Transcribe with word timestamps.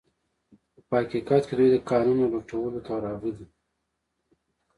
خو 0.73 0.79
په 0.87 0.95
حقیقت 1.01 1.43
کې 1.47 1.53
دوی 1.59 1.69
د 1.71 1.77
کانونو 1.89 2.23
لوټولو 2.33 2.77
ته 2.85 2.93
راغلي 3.05 3.45